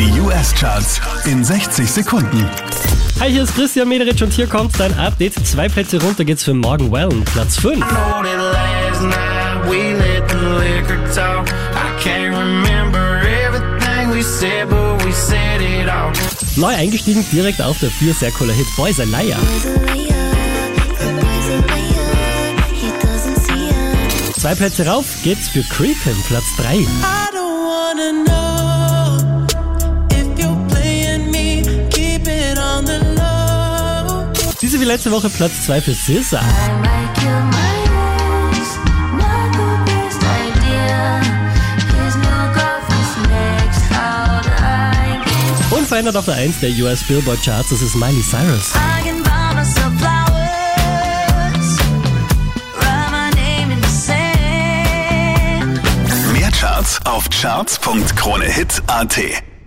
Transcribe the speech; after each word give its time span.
Die 0.00 0.18
US-Charts 0.18 0.98
in 1.26 1.44
60 1.44 1.90
Sekunden. 1.90 2.48
Hi, 3.20 3.30
hier 3.30 3.42
ist 3.42 3.54
Christian 3.54 3.86
Mederich 3.86 4.22
und 4.22 4.32
hier 4.32 4.46
kommt 4.46 4.80
dein 4.80 4.98
Update. 4.98 5.34
Zwei 5.46 5.68
Plätze 5.68 6.00
runter 6.00 6.24
geht's 6.24 6.42
für 6.42 6.54
Morgan 6.54 6.90
Wallen, 6.90 7.22
Platz 7.22 7.58
5. 7.58 7.80
know 7.80 7.84
that 7.84 8.24
last 8.24 9.02
night 9.02 9.68
we 9.68 9.92
let 9.92 10.26
the 10.30 10.38
liquor 10.38 11.04
talk. 11.14 11.50
I 11.74 12.02
can't 12.02 12.34
remember 12.34 13.20
everything 13.44 14.10
we 14.10 14.22
said, 14.22 14.70
but 14.70 15.04
we 15.04 15.12
said 15.12 15.60
it 15.60 15.86
all. 15.90 16.10
Neu 16.56 16.74
eingestiegen 16.74 17.22
direkt 17.30 17.60
auf 17.60 17.78
der 17.80 17.90
4, 17.90 18.14
sehr 18.14 18.30
cooler 18.30 18.54
Hit 18.54 18.68
Boys 18.78 18.98
a 19.00 19.04
Liar. 19.04 19.38
Zwei 24.38 24.54
Plätze 24.54 24.86
rauf 24.86 25.04
geht's 25.22 25.50
für 25.50 25.62
Creepin, 25.64 26.16
Platz 26.26 26.46
3. 26.56 26.86
wie 34.80 34.84
letzte 34.84 35.10
Woche 35.10 35.28
Platz 35.28 35.66
2 35.66 35.82
für 35.82 35.94
SZA. 35.94 36.40
Unverändert 45.70 46.16
auf 46.16 46.24
der 46.24 46.36
1 46.36 46.60
der 46.60 46.70
US 46.82 47.04
Billboard 47.04 47.44
Charts, 47.44 47.70
das 47.70 47.82
ist 47.82 47.94
Miley 47.94 48.22
Cyrus. 48.22 48.72
Mehr 56.32 56.50
Charts 56.52 56.98
auf 57.04 57.28
charts.kronehit.at. 57.28 59.49